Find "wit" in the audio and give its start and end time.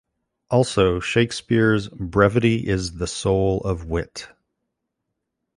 3.85-4.29